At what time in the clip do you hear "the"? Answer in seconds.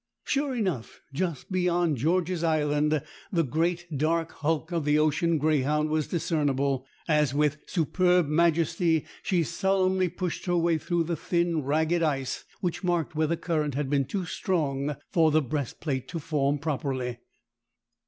3.31-3.43, 4.83-4.97, 11.03-11.15, 13.27-13.37, 15.29-15.39